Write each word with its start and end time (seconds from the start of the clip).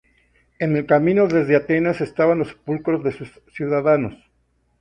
En 0.57 0.75
el 0.75 0.87
camino 0.87 1.27
desde 1.27 1.55
Atenas 1.55 2.01
estaban 2.01 2.39
los 2.39 2.47
sepulcros 2.47 3.03
de 3.03 3.11
sus 3.11 3.29
ciudadanos. 3.53 4.15